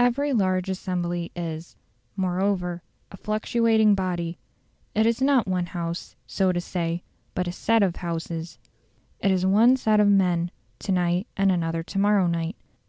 Every 0.00 0.32
large 0.32 0.68
assembly 0.68 1.30
is, 1.36 1.76
moreover, 2.16 2.82
a 3.12 3.16
fluctuating 3.16 3.94
body; 3.94 4.36
it 4.96 5.06
is 5.06 5.22
not 5.22 5.46
one 5.46 5.66
house, 5.66 6.16
so 6.26 6.50
to 6.50 6.60
say, 6.60 7.04
but 7.36 7.46
a 7.46 7.52
set 7.52 7.84
of 7.84 7.94
houses; 7.94 8.58
it 9.20 9.30
is 9.30 9.46
one 9.46 9.76
set 9.76 10.00
of 10.00 10.08
men 10.08 10.50
to 10.80 10.90
night 10.90 11.28
and 11.36 11.52
another 11.52 11.84
to 11.84 11.98
morrow 12.00 12.26
night. 12.26 12.56